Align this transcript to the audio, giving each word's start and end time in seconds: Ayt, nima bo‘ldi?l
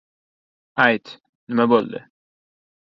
Ayt, 0.85 1.13
nima 1.49 1.69
bo‘ldi?l 1.75 2.03